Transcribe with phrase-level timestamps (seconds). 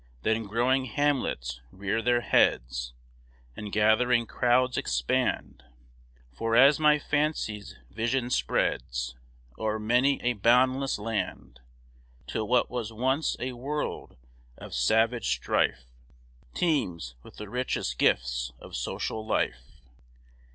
[0.23, 2.95] Then growing hamlets rear their heads,
[3.55, 5.63] And gathering crowds expand,
[6.35, 9.15] Far as my fancy's vision spreads,
[9.59, 11.59] O'er many a boundless land,
[12.25, 14.17] Till what was once a world
[14.57, 15.85] of savage strife
[16.55, 19.81] Teems with the richest gifts of social life.